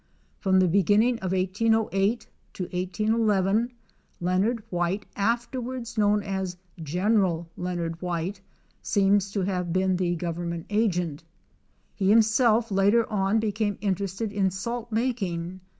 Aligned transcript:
From 0.39 0.59
the 0.59 0.67
beginning 0.67 1.19
of 1.19 1.31
1808 1.31 2.25
to 2.53 2.63
1811 2.63 3.71
Leonard 4.19 4.63
White 4.71 5.05
afterwards 5.15 5.95
known 5.95 6.23
as 6.23 6.57
Gen. 6.81 7.45
Leonard 7.55 8.01
White, 8.01 8.41
seems 8.81 9.29
to 9.29 9.41
have 9.41 9.71
been 9.71 9.97
the 9.97 10.15
Government 10.15 10.65
agent, 10.71 11.23
He 11.93 12.09
himself 12.09 12.71
later 12.71 13.07
on 13.11 13.39
became 13.39 13.77
interested 13.79 14.33
in 14.33 14.49
salt 14.49 14.91
making. 14.91 15.61